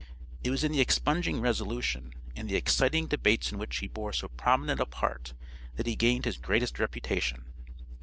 It 0.43 0.49
was 0.49 0.63
in 0.63 0.71
the 0.71 0.81
Expunging 0.81 1.41
Resolution 1.41 2.11
and 2.35 2.49
the 2.49 2.55
exciting 2.55 3.05
debates 3.05 3.51
in 3.51 3.59
which 3.59 3.77
he 3.77 3.87
bore 3.87 4.13
so 4.13 4.29
prominent 4.29 4.79
a 4.79 4.87
part 4.87 5.35
that 5.75 5.85
he 5.85 5.95
gained 5.95 6.25
his 6.25 6.37
greatest 6.37 6.79
reputation. 6.79 7.45